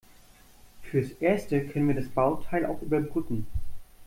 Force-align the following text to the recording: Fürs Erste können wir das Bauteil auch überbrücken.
Fürs 0.81 1.11
Erste 1.19 1.63
können 1.67 1.87
wir 1.89 1.93
das 1.93 2.09
Bauteil 2.09 2.65
auch 2.65 2.81
überbrücken. 2.81 3.45